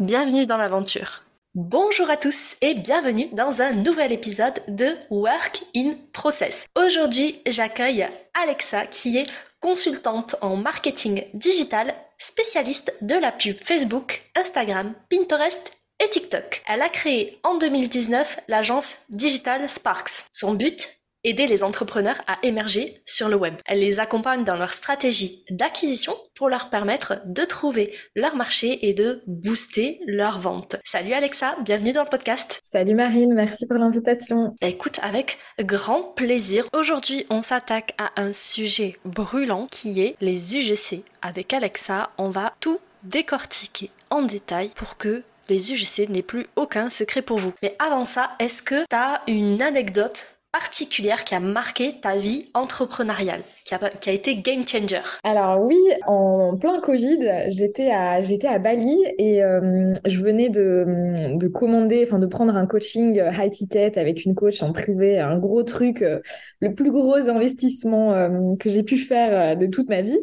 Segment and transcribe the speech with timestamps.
[0.00, 1.22] Bienvenue dans l'aventure.
[1.54, 6.66] Bonjour à tous et bienvenue dans un nouvel épisode de Work in Process.
[6.76, 8.04] Aujourd'hui, j'accueille
[8.42, 15.70] Alexa qui est consultante en marketing digital, spécialiste de la pub Facebook, Instagram, Pinterest
[16.04, 16.62] et TikTok.
[16.66, 20.26] Elle a créé en 2019 l'agence Digital Sparks.
[20.32, 20.90] Son but
[21.24, 23.54] aider les entrepreneurs à émerger sur le web.
[23.66, 28.92] Elle les accompagne dans leur stratégie d'acquisition pour leur permettre de trouver leur marché et
[28.92, 30.76] de booster leurs ventes.
[30.84, 32.60] Salut Alexa, bienvenue dans le podcast.
[32.62, 34.54] Salut Marine, merci pour l'invitation.
[34.60, 36.68] Bah, écoute, avec grand plaisir.
[36.76, 41.02] Aujourd'hui, on s'attaque à un sujet brûlant qui est les UGC.
[41.22, 46.90] Avec Alexa, on va tout décortiquer en détail pour que les UGC n'aient plus aucun
[46.90, 47.52] secret pour vous.
[47.62, 52.46] Mais avant ça, est-ce que tu as une anecdote particulière qui a marqué ta vie
[52.54, 58.22] entrepreneuriale, qui a, qui a été game changer Alors oui, en plein Covid, j'étais à,
[58.22, 63.20] j'étais à Bali et euh, je venais de, de commander, enfin de prendre un coaching
[63.36, 66.20] high ticket avec une coach en privé, un gros truc, euh,
[66.60, 70.20] le plus gros investissement euh, que j'ai pu faire de toute ma vie.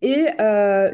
[0.00, 0.24] Et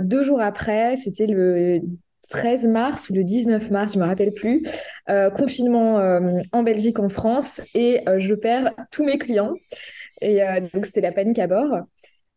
[0.00, 1.82] deux jours après, c'était le
[2.28, 4.62] 13 mars ou le 19 mars, je me rappelle plus,
[5.10, 9.52] euh, confinement euh, en Belgique, en France, et euh, je perds tous mes clients.
[10.20, 10.40] Et
[10.72, 11.80] donc c'était la panique à bord.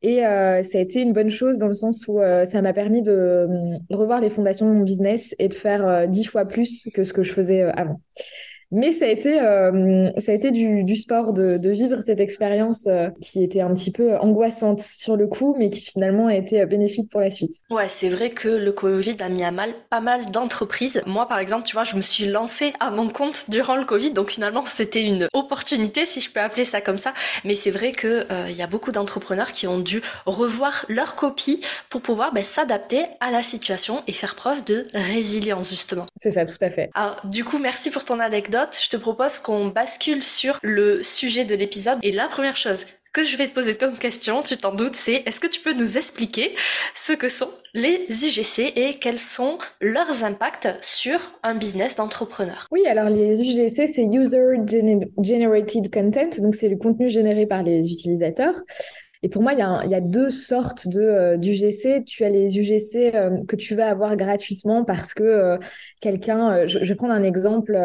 [0.01, 3.47] Et ça a été une bonne chose dans le sens où ça m'a permis de,
[3.91, 7.21] revoir les fondations de mon business et de faire dix fois plus que ce que
[7.21, 8.01] je faisais avant.
[8.71, 12.19] Mais ça a été, euh, ça a été du, du sport de, de, vivre cette
[12.19, 16.35] expérience euh, qui était un petit peu angoissante sur le coup, mais qui finalement a
[16.35, 17.53] été euh, bénéfique pour la suite.
[17.69, 21.01] Ouais, c'est vrai que le Covid a mis à mal pas mal d'entreprises.
[21.05, 24.11] Moi, par exemple, tu vois, je me suis lancée à mon compte durant le Covid,
[24.11, 27.13] donc finalement, c'était une opportunité, si je peux appeler ça comme ça.
[27.43, 31.61] Mais c'est vrai que il y a beaucoup d'entrepreneurs qui ont dû revoir leur copie
[31.89, 36.05] pour pouvoir ben, s'adapter à la situation et faire preuve de résilience, justement.
[36.17, 36.89] C'est ça, tout à fait.
[36.93, 41.45] Alors, du coup, merci pour ton anecdote je te propose qu'on bascule sur le sujet
[41.45, 41.97] de l'épisode.
[42.03, 45.23] Et la première chose que je vais te poser comme question, tu t'en doutes, c'est
[45.25, 46.53] est-ce que tu peux nous expliquer
[46.93, 52.67] ce que sont les UGC et quels sont leurs impacts sur un business d'entrepreneur?
[52.71, 54.57] Oui, alors les UGC, c'est User
[55.17, 58.55] Generated Content, donc c'est le contenu généré par les utilisateurs.
[59.25, 62.05] Et pour moi, il y a, deux sortes de euh, d'UGC.
[62.05, 65.57] Tu as les UGC euh, que tu vas avoir gratuitement parce que euh,
[65.99, 67.75] quelqu'un, je, je, vais prendre un exemple,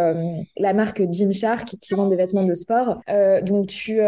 [0.59, 3.01] la marque Gymshark qui vend des vêtements de sport.
[3.43, 4.01] donc tu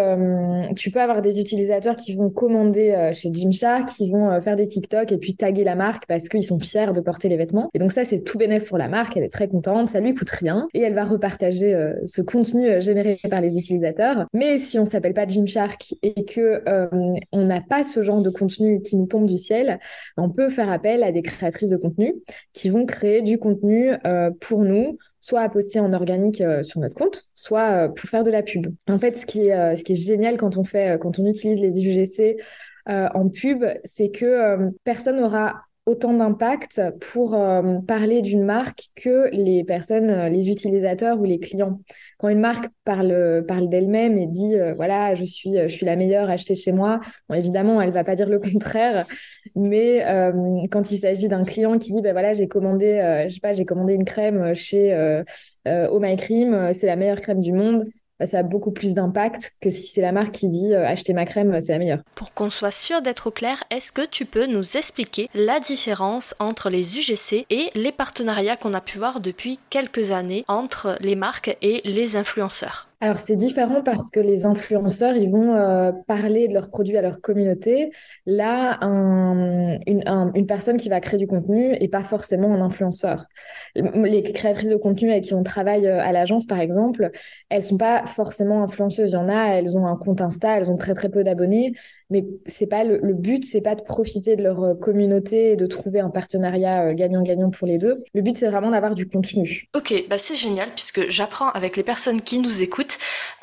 [0.77, 5.11] tu peux avoir des utilisateurs qui vont commander chez Gymshark, qui vont faire des TikTok
[5.11, 7.71] et puis taguer la marque parce qu'ils sont fiers de porter les vêtements.
[7.73, 9.17] Et donc ça, c'est tout bénéf pour la marque.
[9.17, 13.19] Elle est très contente, ça lui coûte rien et elle va repartager ce contenu généré
[13.31, 14.27] par les utilisateurs.
[14.35, 16.63] Mais si on s'appelle pas Gymshark et que
[17.33, 19.79] on n'a pas ce genre de contenu qui nous tombe du ciel,
[20.17, 22.15] on peut faire appel à des créatrices de contenu
[22.53, 26.81] qui vont créer du contenu euh, pour nous, soit à poster en organique euh, sur
[26.81, 28.67] notre compte, soit euh, pour faire de la pub.
[28.89, 32.37] En fait, ce qui est, génial quand on quand on utilise les UGC
[32.87, 39.65] en pub, c'est que personne n'aura autant d'impact pour euh, parler d'une marque que les
[39.65, 41.81] personnes, euh, les utilisateurs ou les clients.
[42.19, 45.97] Quand une marque parle, parle d'elle-même et dit euh, voilà, je suis, je suis la
[45.97, 47.01] meilleure, achetez chez moi,
[47.35, 49.07] évidemment, elle va pas dire le contraire,
[49.57, 50.05] mais
[50.71, 53.65] quand il s'agit d'un client qui dit ben voilà, j'ai commandé, je sais pas, j'ai
[53.65, 55.23] commandé une crème chez
[55.67, 57.87] Oh My Cream, c'est la meilleure crème du monde,
[58.23, 61.13] bah, ça a beaucoup plus d'impact que si c'est la marque qui dit euh, acheter
[61.13, 62.03] ma crème, c'est la meilleure.
[62.15, 66.37] Pour qu'on soit sûr d'être au clair, est-ce que tu peux nous expliquer la différence
[66.39, 71.17] entre les UGC et les partenariats qu'on a pu voir depuis quelques années entre les
[71.17, 72.92] marques et les influenceurs?
[73.03, 77.03] Alors c'est différent parce que les influenceurs, ils vont euh, parler de leurs produits à
[77.03, 77.91] leur communauté.
[78.27, 83.27] Là, un, une, personne qui va créer du contenu et pas forcément un influenceur.
[83.75, 87.11] Les créatrices de contenu avec qui on travaille euh, à l'agence, par exemple,
[87.49, 89.11] elles sont pas forcément influenceuses.
[89.11, 91.73] Il y en a, elles ont un compte Insta, elles ont très très peu d'abonnés,
[92.09, 95.57] mais c'est pas le, le but, c'est pas de profiter de leur euh, communauté et
[95.57, 98.05] de trouver un partenariat gagnant-gagnant pour les deux.
[98.15, 99.65] Le but, c'est vraiment d'avoir du contenu.
[99.75, 102.92] Ok, bah c'est génial puisque j'apprends avec les personnes qui nous écoutent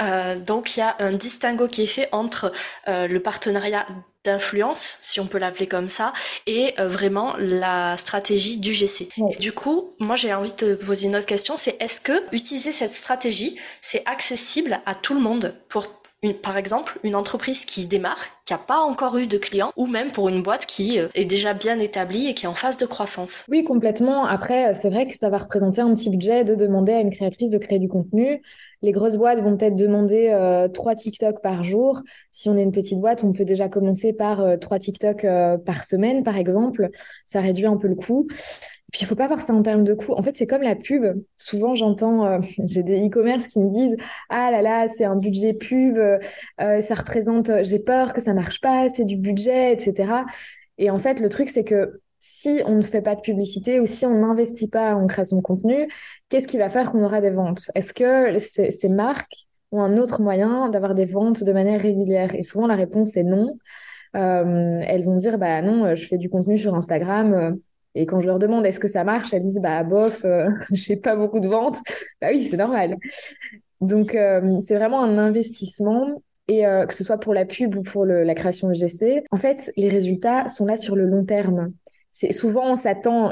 [0.02, 2.52] euh, donc il y a un distinguo qui est fait entre
[2.88, 3.86] euh, le partenariat
[4.24, 6.14] d'influence, si on peut l'appeler comme ça,
[6.46, 9.10] et euh, vraiment la stratégie du GC.
[9.40, 12.72] Du coup, moi j'ai envie de te poser une autre question, c'est est-ce que utiliser
[12.72, 17.86] cette stratégie, c'est accessible à tout le monde pour une, par exemple, une entreprise qui
[17.86, 21.08] démarre, qui n'a pas encore eu de clients, ou même pour une boîte qui euh,
[21.16, 23.46] est déjà bien établie et qui est en phase de croissance.
[23.50, 24.26] Oui, complètement.
[24.26, 27.50] Après, c'est vrai que ça va représenter un petit budget de demander à une créatrice
[27.50, 28.42] de créer du contenu.
[28.82, 32.02] Les grosses boîtes vont peut-être demander euh, trois TikTok par jour.
[32.32, 35.26] Si on est une petite boîte, on peut déjà commencer par euh, trois TikTok
[35.66, 36.90] par semaine, par exemple.
[37.26, 38.28] Ça réduit un peu le coût.
[38.92, 40.14] Puis il faut pas voir ça en termes de coût.
[40.14, 41.06] En fait, c'est comme la pub.
[41.38, 43.98] Souvent, j'entends, euh, j'ai des e-commerce qui me disent
[44.30, 46.20] ah là là, c'est un budget pub, euh,
[46.82, 50.26] ça représente, j'ai peur que ça marche pas, c'est du budget, etc.
[50.78, 53.86] Et en fait, le truc c'est que si on ne fait pas de publicité ou
[53.86, 55.88] si on n'investit pas en création de contenu,
[56.30, 57.72] qu'est-ce qui va faire qu'on aura des ventes?
[57.76, 62.36] Est-ce que ces, marques ont un autre moyen d'avoir des ventes de manière régulière?
[62.36, 63.58] Et souvent, la réponse est non.
[64.16, 67.60] Euh, elles vont dire bah non, je fais du contenu sur Instagram
[68.00, 70.96] et quand je leur demande est-ce que ça marche, elles disent bah bof, euh, j'ai
[70.96, 71.80] pas beaucoup de ventes.
[72.22, 72.96] Bah oui, c'est normal.
[73.82, 77.82] Donc euh, c'est vraiment un investissement et euh, que ce soit pour la pub ou
[77.82, 81.74] pour la création GC, en fait, les résultats sont là sur le long terme.
[82.12, 83.32] C'est souvent on s'attend,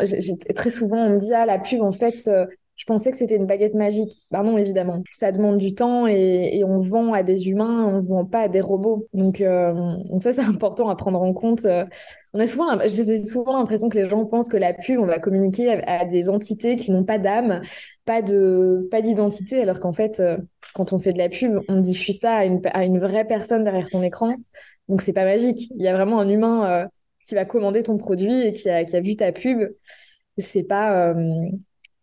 [0.56, 2.30] très souvent on me dit ah la pub en fait
[2.78, 4.22] je pensais que c'était une baguette magique.
[4.30, 5.02] Ben non, évidemment.
[5.12, 8.62] Ça demande du temps et, on vend à des humains, on vend pas à des
[8.62, 9.08] robots.
[9.14, 9.74] Donc, euh,
[10.06, 11.66] donc ça, c'est important à prendre en compte.
[11.66, 11.86] Euh,
[12.34, 15.18] on a souvent, j'ai souvent l'impression que les gens pensent que la pub, on va
[15.18, 17.62] communiquer à, des entités qui n'ont pas d'âme,
[18.06, 20.38] pas de, pas d'identité, alors qu'en fait, euh,
[20.76, 23.64] quand on fait de la pub, on diffuse ça à une, à une vraie personne
[23.64, 24.36] derrière son écran.
[24.88, 25.68] Donc c'est pas magique.
[25.76, 26.88] Il y a vraiment un humain
[27.28, 29.68] qui va commander ton produit et qui a, qui a vu ta pub.
[30.38, 31.16] C'est pas,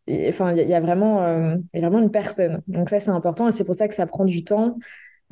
[0.08, 2.62] enfin, il y, a vraiment, euh, vraiment une personne.
[2.68, 4.76] Donc ça, c'est important et c'est pour ça que ça prend du temps.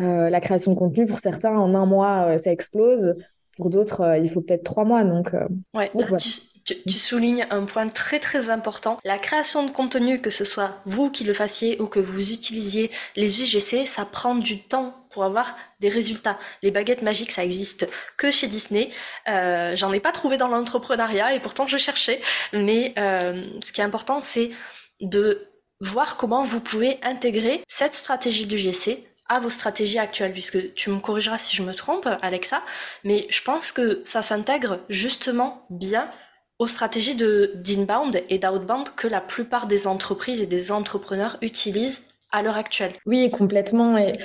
[0.01, 3.15] Euh, la création de contenu, pour certains, en un mois, euh, ça explose.
[3.57, 5.05] Pour d'autres, il faut peut-être trois mois.
[5.05, 5.33] Donc,
[5.75, 6.31] ouais, tu,
[6.65, 8.99] tu, soulignes un point très très important.
[9.05, 12.91] La création de contenu, que ce soit vous qui le fassiez ou que vous utilisiez
[13.17, 16.39] les UGC, ça prend du temps pour avoir des résultats.
[16.63, 18.91] Les baguettes magiques, ça existe que chez Disney.
[19.29, 22.21] Euh, J'en ai pas trouvé dans l'entrepreneuriat et pourtant je cherchais.
[22.53, 24.51] Mais euh, ce qui est important, c'est
[25.01, 25.49] de
[25.81, 30.91] voir comment vous pouvez intégrer cette stratégie du GC à vos stratégies actuelles, puisque tu
[30.91, 32.63] me corrigeras si je me trompe, Alexa,
[33.03, 36.11] mais je pense que ça s'intègre justement bien
[36.63, 42.41] aux stratégies d'inbound et d'outbound que la plupart des entreprises et des entrepreneurs utilisent à
[42.41, 42.93] l'heure actuelle.
[43.05, 43.99] Oui, complètement.
[43.99, 44.17] Et,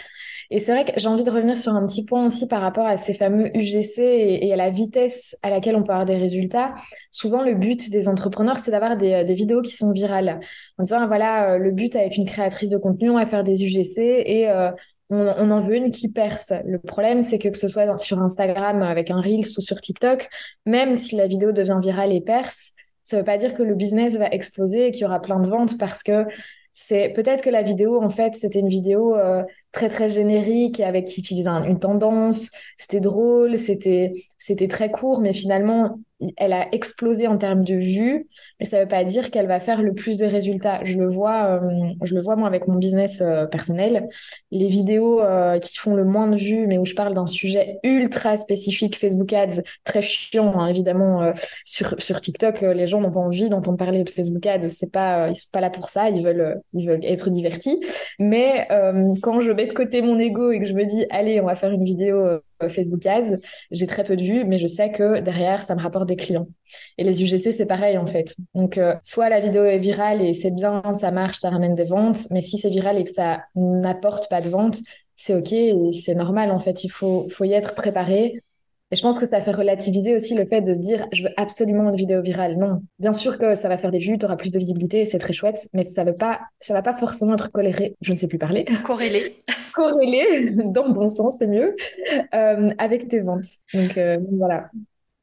[0.59, 2.95] c'est vrai que j'ai envie de revenir sur un petit point aussi par rapport à
[2.95, 6.75] ces fameux UGC et, à la vitesse à laquelle on peut avoir des résultats.
[7.11, 10.39] Souvent, le but des entrepreneurs, c'est d'avoir des, vidéos qui sont virales.
[10.77, 13.65] En disant, voilà, euh, le but avec une créatrice de contenu, on va faire des
[13.65, 14.71] UGC et euh,
[15.09, 16.51] on, en veut une qui perce.
[16.65, 20.29] Le problème, c'est que que ce soit sur Instagram avec un Reels ou sur TikTok,
[20.65, 22.73] même si la vidéo devient virale et perce,
[23.03, 25.47] ça veut pas dire que le business va exploser et qu'il y aura plein de
[25.47, 26.25] ventes parce que
[26.73, 31.05] c'est peut-être que la vidéo, en fait, c'était une vidéo euh, très très générique avec
[31.05, 32.49] qui utilise une tendance.
[32.77, 35.99] C'était drôle, c'était c'était très court, mais finalement,
[36.37, 38.27] elle a explosé en termes de vues,
[38.59, 40.83] mais ça ne veut pas dire qu'elle va faire le plus de résultats.
[40.83, 44.07] Je le vois, euh, je le vois moi avec mon business euh, personnel.
[44.51, 47.79] Les vidéos euh, qui font le moins de vues, mais où je parle d'un sujet
[47.83, 51.33] ultra spécifique, Facebook Ads, très chiant hein, évidemment.
[51.65, 54.69] sur sur TikTok, les gens n'ont pas envie d'entendre parler de Facebook Ads.
[54.69, 56.09] C'est pas, ils sont pas là pour ça.
[56.09, 57.79] Ils veulent, ils veulent être divertis.
[58.19, 58.67] Mais
[59.21, 61.71] quand je de côté mon ego et que je me dis, allez, on va faire
[61.71, 63.37] une vidéo euh, Facebook Ads,
[63.71, 66.47] j'ai très peu de vues, mais je sais que derrière, ça me rapporte des clients.
[66.97, 68.35] Et les UGC, c'est pareil en fait.
[68.55, 71.85] Donc, euh, soit la vidéo est virale et c'est bien, ça marche, ça ramène des
[71.85, 74.79] ventes, mais si c'est viral et que ça n'apporte pas de ventes,
[75.15, 76.83] c'est OK c'est normal en fait.
[76.83, 78.43] Il faut, faut y être préparé.
[78.91, 81.31] Et je pense que ça fait relativiser aussi le fait de se dire je veux
[81.35, 82.57] absolument une vidéo virale.
[82.57, 85.19] Non, bien sûr que ça va faire des vues, tu auras plus de visibilité, c'est
[85.19, 87.95] très chouette, mais ça veut pas, ça va pas forcément être coléré.
[88.01, 88.65] Je ne sais plus parler.
[88.83, 89.43] Corrélé.
[89.73, 91.75] Corrélé, dans le bon sens, c'est mieux,
[92.33, 93.45] euh, avec tes ventes.
[93.73, 94.69] Donc euh, voilà.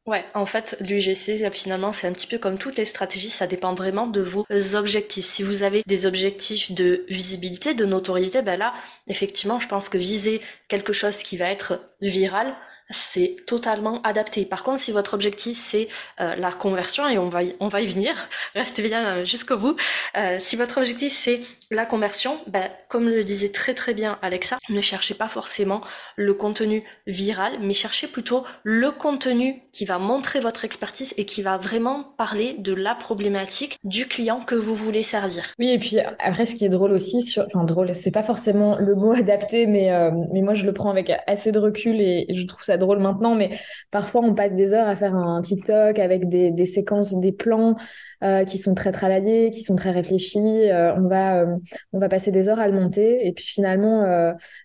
[0.06, 3.72] Ouais, en fait, l'UGC, finalement, c'est un petit peu comme toutes les stratégies, ça dépend
[3.72, 4.44] vraiment de vos
[4.74, 5.24] objectifs.
[5.24, 8.74] Si vous avez des objectifs de visibilité, de notoriété, ben là,
[9.06, 12.54] effectivement, je pense que viser quelque chose qui va être viral,
[12.90, 14.44] c'est totalement adapté.
[14.44, 15.88] Par contre, si votre objectif c'est
[16.20, 18.14] euh, la conversion, et on va y, on va y venir,
[18.54, 19.76] restez bien euh, jusqu'au bout,
[20.16, 24.58] euh, si votre objectif c'est la conversion, ben, comme le disait très très bien Alexa,
[24.68, 25.80] ne cherchez pas forcément
[26.16, 31.42] le contenu viral, mais cherchez plutôt le contenu qui va montrer votre expertise et qui
[31.42, 35.54] va vraiment parler de la problématique du client que vous voulez servir.
[35.58, 38.94] Oui, et puis après, ce qui est drôle aussi, enfin drôle, c'est pas forcément le
[38.94, 39.90] mot adapté, mais,
[40.32, 43.34] mais moi je le prends avec assez de recul et je trouve ça drôle maintenant,
[43.34, 43.50] mais
[43.90, 47.76] parfois on passe des heures à faire un TikTok avec des, séquences, des plans
[48.22, 50.38] euh, qui sont très travaillés, qui sont très réfléchis.
[50.38, 51.56] Euh, on va euh,
[51.92, 54.04] on va passer des heures à le monter et puis finalement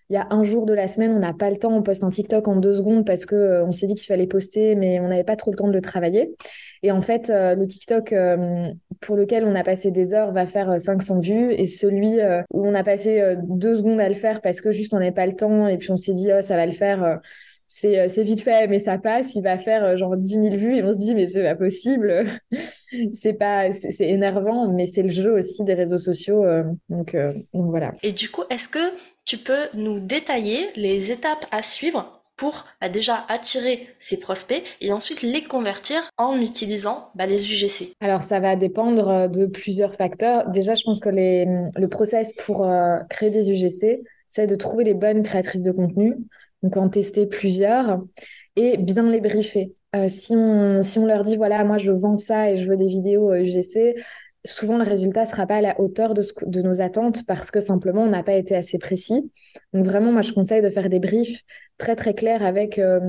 [0.08, 2.04] il y a un jour de la semaine on n'a pas le temps, on poste
[2.04, 5.08] un TikTok en deux secondes parce que on s'est dit qu'il fallait poster, mais on
[5.08, 6.34] n'avait pas trop le temps de le travailler.
[6.82, 8.14] Et en fait le TikTok
[9.00, 12.18] pour lequel on a passé des heures va faire 500 vues et celui
[12.52, 15.26] où on a passé deux secondes à le faire parce que juste on n'avait pas
[15.26, 17.20] le temps et puis on s'est dit oh, ça va le faire
[17.72, 20.92] c'est vite fait, mais ça passe, il va faire genre 10 000 vues et on
[20.92, 22.26] se dit, mais c'est pas possible.
[23.12, 26.44] c'est pas, c'est énervant, mais c'est le jeu aussi des réseaux sociaux.
[26.44, 27.94] Euh, donc, euh, donc voilà.
[28.02, 28.92] Et du coup, est-ce que
[29.24, 34.92] tu peux nous détailler les étapes à suivre pour bah, déjà attirer ces prospects et
[34.92, 39.94] ensuite les convertir en utilisant bah, les UGC Alors ça va dépendre euh, de plusieurs
[39.94, 40.50] facteurs.
[40.50, 41.46] Déjà, je pense que les,
[41.76, 42.68] le process pour
[43.08, 46.16] créer des UGC, c'est de trouver les bonnes créatrices de contenu,
[46.62, 48.02] donc en tester plusieurs
[48.56, 49.74] et bien les briefer.
[49.96, 52.76] Euh, si, on, si on leur dit, voilà, moi je vends ça et je veux
[52.76, 54.02] des vidéos UGC, euh,
[54.44, 57.50] souvent le résultat ne sera pas à la hauteur de, ce, de nos attentes parce
[57.50, 59.30] que simplement on n'a pas été assez précis.
[59.72, 61.42] Donc vraiment, moi je conseille de faire des briefs
[61.80, 63.00] très très clair avec euh,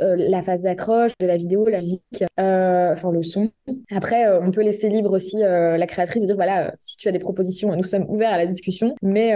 [0.00, 3.50] euh, la phase d'accroche de la vidéo, la musique, euh, enfin le son.
[3.90, 7.18] Après, on peut laisser libre aussi la créatrice de dire voilà, si tu as des
[7.18, 9.34] propositions, nous sommes ouverts à la discussion, mais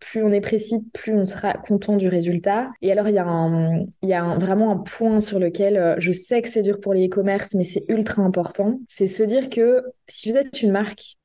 [0.00, 2.68] plus on est précis, plus on sera content du résultat.
[2.82, 6.42] Et alors, il y a, un, y a vraiment un point sur lequel je sais
[6.42, 8.78] que c'est dur pour les e-commerce, mais c'est ultra important.
[8.88, 10.72] C'est se dire que si vous êtes une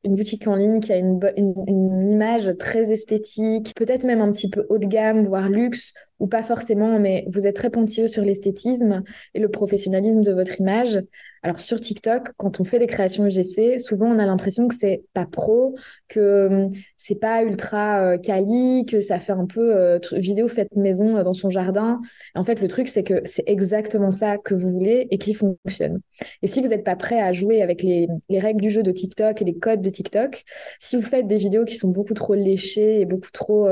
[0.03, 4.31] une boutique en ligne qui a une, une, une image très esthétique, peut-être même un
[4.31, 8.07] petit peu haut de gamme, voire luxe, ou pas forcément, mais vous êtes très pointilleux
[8.07, 9.01] sur l'esthétisme
[9.33, 11.01] et le professionnalisme de votre image.
[11.41, 15.03] Alors sur TikTok, quand on fait des créations UGC, souvent on a l'impression que c'est
[15.13, 15.75] pas pro,
[16.07, 20.75] que hum, c'est pas ultra euh, quali, que ça fait un peu euh, vidéo faite
[20.75, 21.99] maison euh, dans son jardin.
[22.35, 26.01] en fait, le truc c'est que c'est exactement ça que vous voulez et qui fonctionne.
[26.43, 28.91] Et si vous n'êtes pas prêt à jouer avec les, les règles du jeu de
[28.91, 30.43] TikTok et les codes de TikTok,
[30.79, 33.67] si vous faites des vidéos qui sont beaucoup trop léchées et beaucoup trop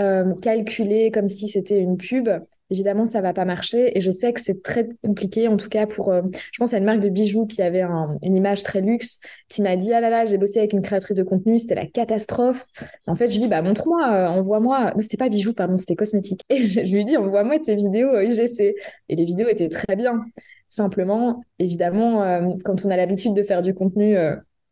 [0.00, 2.28] euh, calculer comme si c'était une pub,
[2.70, 3.96] évidemment, ça va pas marcher.
[3.98, 6.78] Et je sais que c'est très compliqué, en tout cas pour, euh, je pense à
[6.78, 10.10] une marque de bijoux qui avait une image très luxe, qui m'a dit, ah là
[10.10, 12.66] là, j'ai bossé avec une créatrice de contenu, c'était la catastrophe.
[13.06, 14.94] En fait, je lui dis, bah, montre-moi, euh, envoie-moi.
[14.96, 16.42] C'était pas bijoux, pardon, c'était cosmétique.
[16.50, 18.74] Et je, lui dis, envoie-moi tes vidéos UGC.
[19.08, 20.24] Et les vidéos étaient très bien.
[20.68, 22.22] Simplement, évidemment,
[22.64, 24.16] quand on a l'habitude de faire du contenu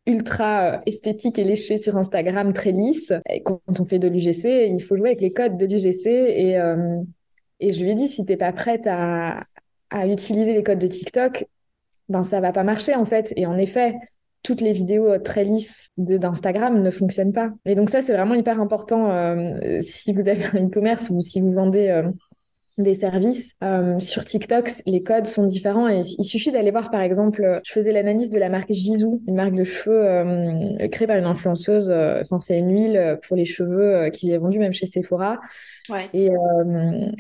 [0.09, 3.13] ultra euh, esthétique et léché sur Instagram, très lisse.
[3.31, 6.07] Et quand on fait de l'UGC, il faut jouer avec les codes de l'UGC.
[6.07, 6.97] Et, euh,
[7.61, 9.39] et je lui ai dit, si t'es pas prête à,
[9.91, 11.45] à utiliser les codes de TikTok,
[12.09, 13.33] ben ça va pas marcher en fait.
[13.37, 13.95] Et en effet,
[14.43, 17.51] toutes les vidéos très lisses d'Instagram ne fonctionnent pas.
[17.67, 21.41] Et donc ça, c'est vraiment hyper important euh, si vous avez un e-commerce ou si
[21.41, 22.03] vous vendez
[22.79, 23.55] des services.
[23.63, 27.73] Euh, sur TikTok, les codes sont différents et il suffit d'aller voir, par exemple, je
[27.73, 31.91] faisais l'analyse de la marque Jisoo, une marque de cheveux euh, créée par une influenceuse.
[31.91, 35.39] Euh, enfin, c'est une huile pour les cheveux qui est vendue même chez Sephora.
[35.89, 36.09] Ouais.
[36.15, 36.31] Et,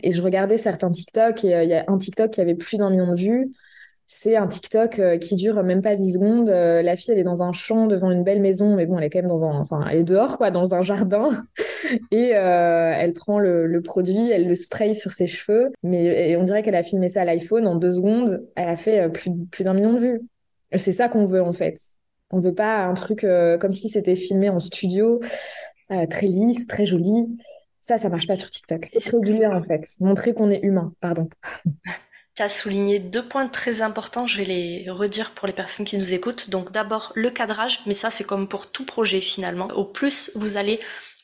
[0.02, 2.90] et je regardais certains TikTok et il y a un TikTok qui avait plus d'un
[2.90, 3.50] million de vues
[4.10, 6.48] c'est un TikTok euh, qui dure même pas 10 secondes.
[6.48, 9.04] Euh, la fille, elle est dans un champ devant une belle maison, mais bon, elle
[9.04, 11.44] est quand même dans un, enfin, elle est dehors, quoi, dans un jardin.
[12.10, 15.72] et euh, elle prend le, produit, elle le spray sur ses cheveux.
[15.82, 18.42] Mais on dirait qu'elle a filmé ça à l'iPhone en deux secondes.
[18.56, 20.22] Elle a fait plus, plus d'un million de vues.
[20.74, 21.78] C'est ça qu'on veut, en fait.
[22.30, 23.26] On veut pas un truc
[23.60, 25.20] comme si c'était filmé en studio,
[26.10, 27.26] très lisse, très joli.
[27.80, 28.88] Ça, ça marche pas sur TikTok.
[28.98, 29.86] C'est régulier, en fait.
[30.00, 31.28] Montrer qu'on est humain, pardon.
[32.38, 36.12] Tu souligné deux points très importants, je vais les redire pour les personnes qui nous
[36.12, 36.50] écoutent.
[36.50, 39.66] Donc d'abord le cadrage, mais ça c'est comme pour tout projet finalement.
[39.74, 40.78] Au plus vous allez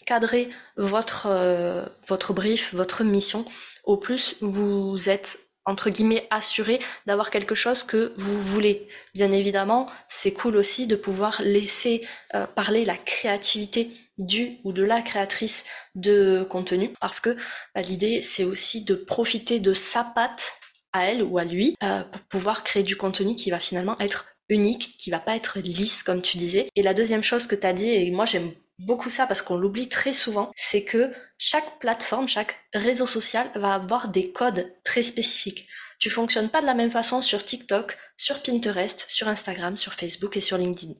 [0.06, 3.46] cadrer votre, euh, votre brief, votre mission,
[3.84, 8.88] au plus vous êtes entre guillemets assuré d'avoir quelque chose que vous voulez.
[9.14, 12.04] Bien évidemment, c'est cool aussi de pouvoir laisser
[12.34, 17.36] euh, parler la créativité du ou de la créatrice de contenu parce que
[17.72, 20.54] bah, l'idée c'est aussi de profiter de sa patte
[20.94, 24.26] à elle ou à lui euh, pour pouvoir créer du contenu qui va finalement être
[24.48, 26.70] unique, qui va pas être lisse comme tu disais.
[26.76, 29.56] Et la deuxième chose que tu as dit, et moi j'aime beaucoup ça parce qu'on
[29.56, 35.02] l'oublie très souvent, c'est que chaque plateforme, chaque réseau social va avoir des codes très
[35.02, 35.66] spécifiques.
[35.98, 40.36] Tu fonctionnes pas de la même façon sur TikTok, sur Pinterest, sur Instagram, sur Facebook
[40.36, 40.94] et sur LinkedIn.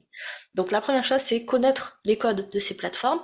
[0.55, 3.21] Donc la première chose, c'est connaître les codes de ces plateformes,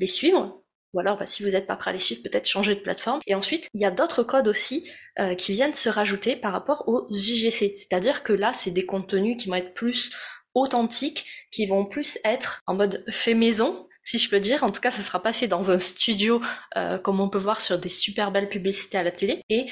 [0.00, 0.57] les suivre,
[0.94, 3.20] ou alors, bah, si vous n'êtes pas prêt à les suivre, peut-être changer de plateforme.
[3.26, 6.88] Et ensuite, il y a d'autres codes aussi euh, qui viennent se rajouter par rapport
[6.88, 7.74] aux UGC.
[7.76, 10.10] C'est-à-dire que là, c'est des contenus qui vont être plus
[10.54, 14.64] authentiques, qui vont plus être en mode fait maison, si je peux dire.
[14.64, 16.40] En tout cas, ça sera passé dans un studio,
[16.76, 19.42] euh, comme on peut voir sur des super belles publicités à la télé.
[19.50, 19.66] Et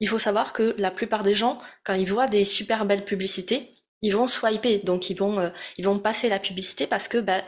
[0.00, 3.74] il faut savoir que la plupart des gens, quand ils voient des super belles publicités,
[4.02, 7.42] ils vont swiper, donc ils vont, euh, ils vont passer la publicité parce que bah,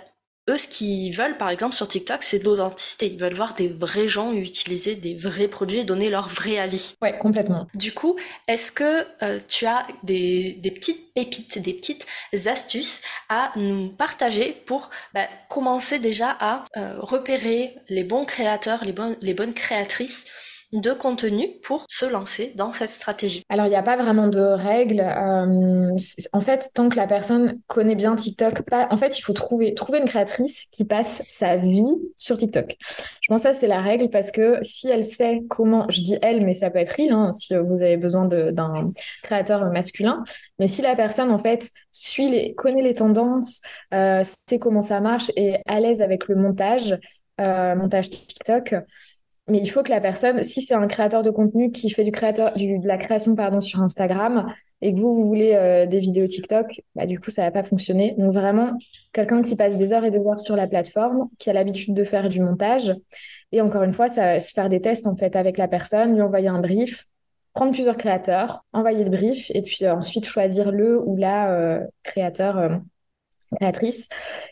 [0.48, 3.06] eux, ce qu'ils veulent, par exemple, sur TikTok, c'est de l'authenticité.
[3.06, 6.94] Ils veulent voir des vrais gens utiliser des vrais produits et donner leur vrai avis.
[7.02, 7.66] Ouais, complètement.
[7.74, 12.06] Du coup, est-ce que euh, tu as des, petites pépites, des petites
[12.46, 18.92] astuces à nous partager pour bah, commencer déjà à euh, repérer les bons créateurs, les,
[18.92, 20.26] bonnes, les bonnes créatrices
[20.72, 24.40] de contenu pour se lancer dans cette stratégie Alors, il n'y a pas vraiment de
[24.40, 25.00] règles.
[25.00, 25.96] Euh,
[26.32, 29.98] en fait, tant que la personne connaît bien TikTok, en fait, il faut trouver, trouver
[29.98, 31.84] une créatrice qui passe sa vie
[32.16, 32.76] sur TikTok.
[33.20, 36.18] Je pense que ça, c'est la règle parce que si elle sait comment, je dis
[36.22, 38.92] elle, mais ça peut être il, hein, si vous avez besoin d'un
[39.22, 40.24] créateur masculin,
[40.58, 43.60] mais si la personne, en fait, suit les, connaît les tendances,
[43.94, 46.98] euh, sait comment ça marche et est à l'aise avec le montage,
[47.40, 48.74] euh, montage TikTok,
[49.48, 52.10] mais il faut que la personne, si c'est un créateur de contenu qui fait du
[52.10, 56.26] créateur, de la création pardon, sur Instagram et que vous, vous voulez euh, des vidéos
[56.26, 58.14] TikTok, bah, du coup, ça va pas fonctionner.
[58.18, 58.72] Donc vraiment,
[59.12, 62.04] quelqu'un qui passe des heures et des heures sur la plateforme, qui a l'habitude de
[62.04, 62.94] faire du montage.
[63.52, 66.14] Et encore une fois, ça va se faire des tests en fait avec la personne,
[66.14, 67.06] lui envoyer un brief,
[67.54, 71.80] prendre plusieurs créateurs, envoyer le brief et puis euh, ensuite choisir le ou la euh,
[72.02, 72.80] créateur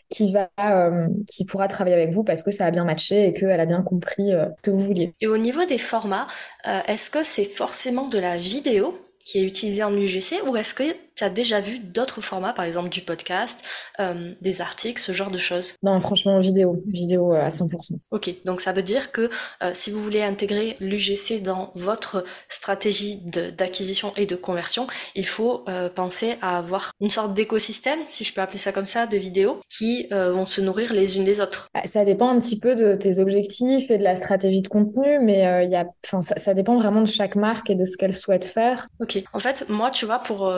[0.09, 3.33] qui va euh, qui pourra travailler avec vous parce que ça a bien matché et
[3.33, 5.13] qu'elle a bien compris euh, ce que vous vouliez.
[5.21, 6.27] Et au niveau des formats,
[6.67, 10.73] euh, est-ce que c'est forcément de la vidéo qui est utilisée en UGC ou est-ce
[10.73, 10.83] que
[11.15, 13.63] tu as déjà vu d'autres formats, par exemple du podcast,
[13.99, 15.75] euh, des articles, ce genre de choses?
[15.81, 17.99] Non, franchement, vidéo, vidéo euh, à 100%.
[18.11, 19.29] Ok, donc ça veut dire que
[19.63, 23.21] euh, si vous voulez intégrer l'UGC dans votre stratégie
[23.57, 28.41] d'acquisition et de conversion, il faut penser à avoir une sorte d'écosystème, si je peux
[28.41, 31.69] appeler ça comme ça, de vidéos qui vont se nourrir les unes des autres.
[31.73, 35.19] Bah, ça dépend un petit peu de tes objectifs et de la stratégie de contenu,
[35.19, 38.15] mais il y a, ça, ça dépend vraiment de chaque marque et de ce qu'elle
[38.15, 38.87] souhaite faire.
[38.99, 40.51] Ok, en fait, moi, tu vois, pour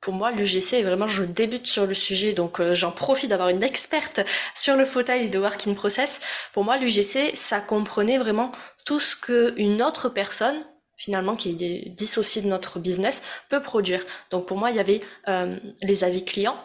[0.09, 3.61] moi, l'UGC est vraiment, je débute sur le sujet, donc euh, j'en profite d'avoir une
[3.61, 4.19] experte
[4.55, 6.19] sur le fauteuil de Work in Process.
[6.53, 8.51] Pour moi, l'UGC, ça comprenait vraiment
[8.83, 10.65] tout ce qu'une autre personne,
[10.97, 14.03] finalement, qui est dissociée de notre business, peut produire.
[14.31, 16.57] Donc pour moi, il y avait euh, les avis clients,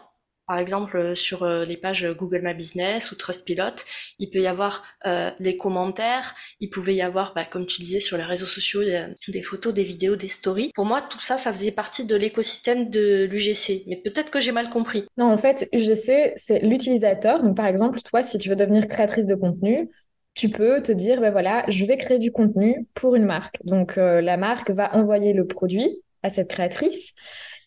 [0.47, 3.83] par exemple, euh, sur euh, les pages Google My Business ou Trustpilot,
[4.19, 7.99] il peut y avoir euh, les commentaires, il pouvait y avoir, bah, comme tu disais,
[7.99, 8.83] sur les réseaux sociaux,
[9.29, 10.71] des photos, des vidéos, des stories.
[10.75, 13.85] Pour moi, tout ça, ça faisait partie de l'écosystème de l'UGC.
[13.89, 15.07] Mais peut-être que j'ai mal compris.
[15.17, 17.43] Non, en fait, UGC, c'est l'utilisateur.
[17.43, 19.91] Donc, par exemple, toi, si tu veux devenir créatrice de contenu,
[20.35, 23.59] tu peux te dire, ben voilà, je vais créer du contenu pour une marque.
[23.65, 27.15] Donc, la marque va envoyer le produit à cette créatrice.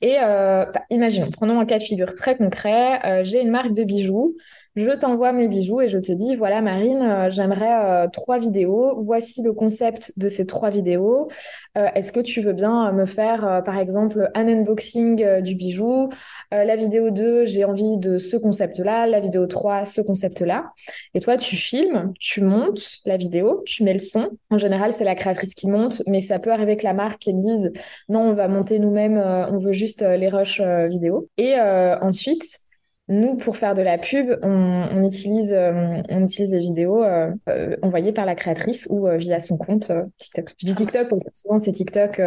[0.01, 3.01] Et euh, bah, imaginons, prenons un cas de figure très concret.
[3.05, 4.35] Euh, j'ai une marque de bijoux
[4.80, 9.00] je t'envoie mes bijoux et je te dis, voilà Marine, euh, j'aimerais euh, trois vidéos.
[9.02, 11.30] Voici le concept de ces trois vidéos.
[11.78, 16.10] Euh, est-ce que tu veux bien me faire, par exemple, un unboxing du bijou?
[16.52, 19.06] La vidéo 2, j'ai envie de ce concept-là.
[19.06, 20.72] La vidéo 3, ce concept-là.
[21.13, 24.30] Et toi, tu filmes, tu montes la vidéo, tu mets le son.
[24.50, 27.72] En général, c'est la créatrice qui monte, mais ça peut arriver que la marque dise,
[28.08, 31.30] non, on va monter nous-mêmes, on veut juste les rushs vidéo.
[31.38, 32.62] Et ensuite,
[33.10, 37.76] nous, pour faire de la pub, on, utilise, euh, on utilise des vidéos euh, euh,
[37.82, 40.54] envoyées par la créatrice ou via son compte TikTok.
[40.60, 42.22] Je dis TikTok parce que souvent c'est TikTok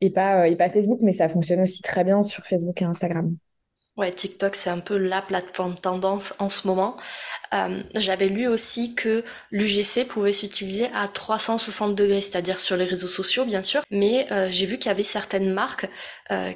[0.00, 3.36] et, pas, et pas Facebook, mais ça fonctionne aussi très bien sur Facebook et Instagram.
[3.96, 6.96] Ouais, TikTok, c'est un peu la plateforme tendance en ce moment.
[7.94, 13.46] J'avais lu aussi que l'UGC pouvait s'utiliser à 360 degrés, c'est-à-dire sur les réseaux sociaux,
[13.46, 13.80] bien sûr.
[13.90, 15.88] Mais j'ai vu qu'il y avait certaines marques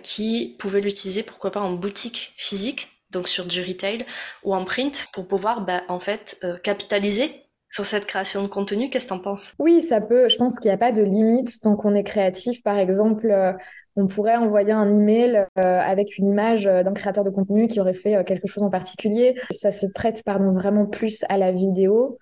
[0.02, 4.04] qui pouvaient l'utiliser, pourquoi pas en boutique physique, donc sur du retail
[4.44, 7.32] ou en print, pour pouvoir bah, en fait euh, capitaliser
[7.68, 8.90] sur cette création de contenu.
[8.90, 9.52] Qu'est-ce que tu en penses?
[9.60, 10.28] Oui, ça peut.
[10.28, 12.62] Je pense qu'il n'y a pas de limite tant qu'on est créatif.
[12.64, 13.52] Par exemple, euh,
[13.94, 17.92] on pourrait envoyer un email euh, avec une image d'un créateur de contenu qui aurait
[17.92, 19.36] fait quelque chose en particulier.
[19.52, 22.18] Ça se prête pardon, vraiment plus à la vidéo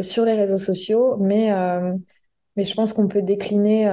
[0.00, 1.50] sur les réseaux sociaux, mais,
[2.54, 3.86] mais je pense qu'on peut décliner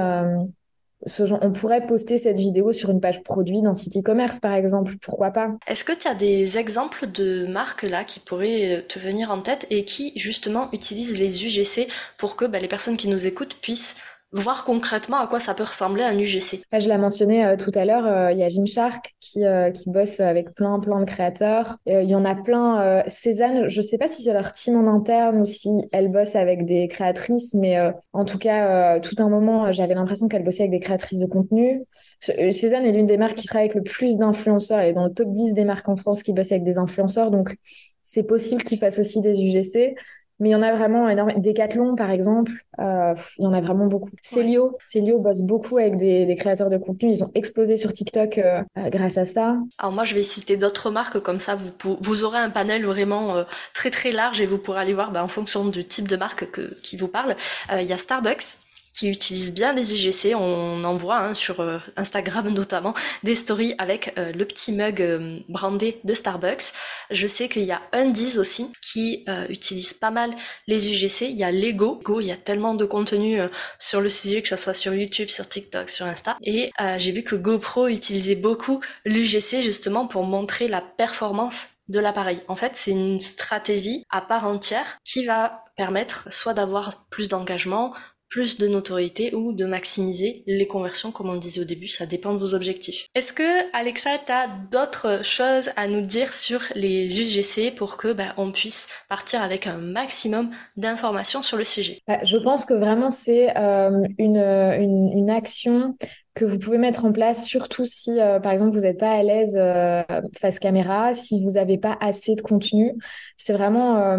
[1.42, 4.96] on pourrait poster cette vidéo sur une page produit dans site e-commerce, par exemple.
[5.02, 5.52] Pourquoi pas?
[5.68, 9.42] Est-ce que tu as des exemples de marques là qui pourraient euh, te venir en
[9.42, 11.88] tête et qui justement utilisent les UGC
[12.18, 13.96] pour que bah, les personnes qui nous écoutent puissent
[14.34, 16.62] voir concrètement à quoi ça peut ressembler un UGC.
[16.72, 19.90] Je l'ai mentionné euh, tout à l'heure, euh, il y a Gymshark qui, euh, qui
[19.90, 21.78] bosse avec plein, plein de créateurs.
[21.86, 23.04] Il y en a plein.
[23.08, 26.66] Cézanne, je sais pas si c'est leur team en interne ou si elle bosse avec
[26.66, 27.78] des créatrices, mais
[28.14, 31.84] en tout cas, tout un moment, j'avais l'impression qu'elle bossait avec des créatrices de contenu.
[32.20, 34.80] Cézanne est l'une des marques qui travaille avec le plus d'influenceurs.
[34.80, 37.32] Elle est dans le top 10 des marques en France qui bossent avec des influenceurs.
[37.32, 37.56] Donc,
[38.04, 39.96] c'est possible qu'ils fassent aussi des UGC.
[40.40, 41.40] Mais il y en a vraiment énormément.
[41.40, 44.10] Decathlon, par exemple, euh, il y en a vraiment beaucoup.
[44.22, 47.12] Célio, Célio bosse beaucoup avec des, créateurs de contenu.
[47.12, 49.58] Ils ont explosé sur TikTok euh, euh, grâce à ça.
[49.78, 51.56] Alors moi, je vais citer d'autres marques comme ça.
[51.56, 55.24] Vous, vous aurez un panel vraiment très très large et vous pourrez aller voir bah,
[55.24, 57.36] en fonction du type de marque que, qui vous parle.
[57.72, 58.63] Il y a Starbucks
[58.94, 60.36] qui utilisent bien les UGC.
[60.36, 65.02] On en voit hein, sur euh, Instagram notamment des stories avec euh, le petit mug
[65.02, 66.72] euh, brandé de Starbucks.
[67.12, 70.36] Je sais qu'il y a Undies aussi qui utilise pas mal
[70.68, 71.22] les UGC.
[71.30, 72.00] Il y a Lego.
[72.04, 73.40] Go, il y a tellement de contenu
[73.80, 76.38] sur le sujet, que ce soit sur YouTube, sur TikTok, sur Insta.
[76.44, 82.42] Et j'ai vu que GoPro utilisait beaucoup l'UGC justement pour montrer la performance de l'appareil.
[82.48, 87.94] En fait, c'est une stratégie à part entière qui va permettre soit d'avoir plus d'engagement,
[88.34, 92.34] plus de notoriété ou de maximiser les conversions, comme on disait au début, ça dépend
[92.34, 93.06] de vos objectifs.
[93.14, 98.12] Est-ce que Alexa, tu as d'autres choses à nous dire sur les UGC pour que
[98.12, 102.00] bah, on puisse partir avec un maximum d'informations sur le sujet?
[102.08, 105.96] Bah, Je pense que vraiment c'est euh, une, une, action
[106.34, 109.22] que vous pouvez mettre en place, surtout si, euh, par exemple, vous n'êtes pas à
[109.22, 110.02] l'aise euh,
[110.42, 112.94] face caméra, si vous n'avez pas assez de contenu.
[113.38, 114.18] C'est vraiment,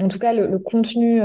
[0.00, 1.22] en tout cas, le, le contenu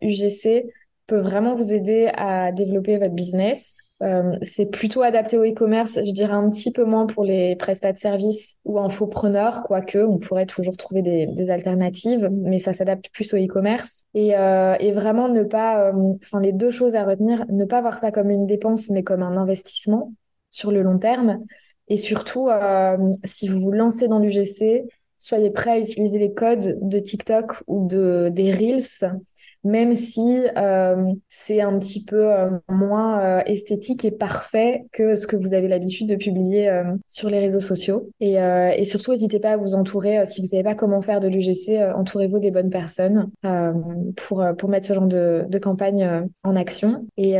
[0.00, 0.70] UGC
[1.12, 3.82] peut vraiment vous aider à développer votre business.
[4.02, 7.92] Euh, c'est plutôt adapté au e-commerce, je dirais un petit peu moins pour les prestats
[7.92, 13.34] de services ou infopreneurs, quoique on pourrait toujours trouver des, alternatives, mais ça s'adapte plus
[13.34, 14.04] au e-commerce.
[14.14, 17.98] Et, euh, vraiment ne pas, euh, enfin les deux choses à retenir, ne pas voir
[17.98, 20.14] ça comme une dépense, mais comme un investissement
[20.50, 21.44] sur le long terme.
[21.88, 22.48] Et surtout,
[23.24, 24.86] si vous vous lancez dans l'UGC,
[25.22, 29.08] soyez prêt à utiliser les codes de TikTok ou de, des Reels
[29.64, 35.26] même si euh, c'est un petit peu euh, moins euh, esthétique et parfait que ce
[35.26, 36.70] que vous avez l'habitude de publier
[37.06, 38.10] sur les réseaux sociaux.
[38.20, 41.92] Et, surtout, n'hésitez pas à vous entourer, si vous savez pas comment faire de l'UGC,
[41.94, 43.30] entourez-vous des bonnes personnes
[44.16, 47.06] pour, pour mettre ce genre de, de campagne en action.
[47.16, 47.34] Et,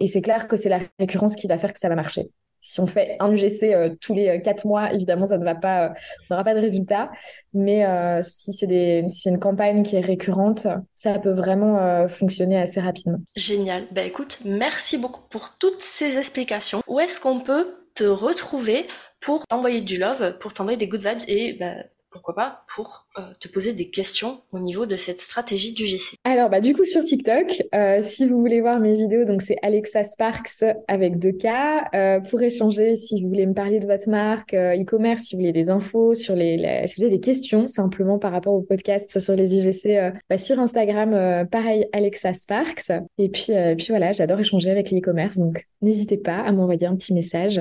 [0.00, 2.30] et c'est clair que c'est la récurrence qui va faire que ça va marcher.
[2.66, 5.54] Si on fait un UGC euh, tous les euh, quatre mois, évidemment, ça ne va
[5.54, 5.88] pas, euh,
[6.30, 7.10] n'aura pas de résultat.
[7.52, 7.84] Mais
[8.22, 13.18] si c'est des, si une campagne qui est récurrente, ça peut vraiment fonctionner assez rapidement.
[13.36, 13.84] Génial.
[13.92, 16.80] Bah écoute, merci beaucoup pour toutes ces explications.
[16.88, 18.86] Où est-ce qu'on peut te retrouver
[19.20, 21.74] pour t'envoyer du love, pour t'envoyer des good vibes et bah,
[22.14, 26.14] pourquoi pas, pour euh, te poser des questions au niveau de cette stratégie du GC.
[26.22, 29.56] Alors, bah, du coup, sur TikTok, euh, si vous voulez voir mes vidéos, donc c'est
[29.62, 31.48] Alexa Sparks avec deux K.
[31.92, 35.52] Euh, pour échanger, si vous voulez me parler de votre marque, e-commerce, si vous voulez
[35.52, 39.34] des infos sur les, si vous avez des questions simplement par rapport au podcast sur
[39.34, 42.92] les IGC, bah, sur Instagram, pareil, Alexa Sparks.
[43.18, 46.94] Et puis, puis voilà, j'adore échanger avec les e-commerce, donc n'hésitez pas à m'envoyer un
[46.94, 47.60] petit message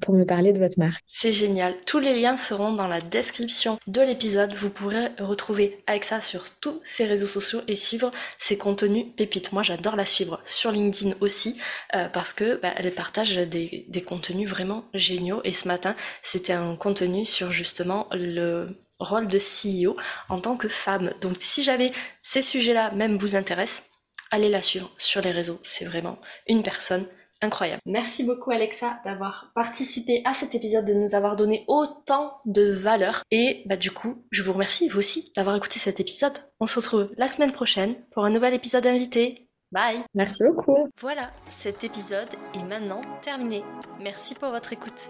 [0.00, 1.02] pour me parler de votre marque.
[1.06, 1.74] C'est génial.
[1.86, 6.80] Tous les liens seront dans la description de l'épisode, vous pourrez retrouver Alexa sur tous
[6.84, 9.52] ses réseaux sociaux et suivre ses contenus pépites.
[9.52, 11.58] Moi, j'adore la suivre sur LinkedIn aussi
[11.94, 15.40] euh, parce que bah, elle partage des, des contenus vraiment géniaux.
[15.44, 19.96] Et ce matin, c'était un contenu sur justement le rôle de CEO
[20.28, 21.12] en tant que femme.
[21.20, 21.92] Donc, si jamais
[22.22, 23.86] ces sujets-là même vous intéressent,
[24.30, 25.58] allez la suivre sur les réseaux.
[25.62, 27.06] C'est vraiment une personne
[27.40, 27.80] incroyable.
[27.86, 33.22] Merci beaucoup Alexa d'avoir participé à cet épisode, de nous avoir donné autant de valeur.
[33.30, 36.38] Et bah du coup, je vous remercie vous aussi d'avoir écouté cet épisode.
[36.60, 39.48] On se retrouve la semaine prochaine pour un nouvel épisode invité.
[39.70, 43.62] Bye Merci beaucoup Voilà, cet épisode est maintenant terminé.
[44.00, 45.08] Merci pour votre écoute.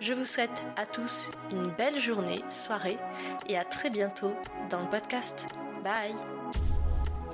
[0.00, 2.98] Je vous souhaite à tous une belle journée, soirée
[3.48, 4.32] et à très bientôt
[4.68, 5.46] dans le podcast.
[5.82, 6.43] Bye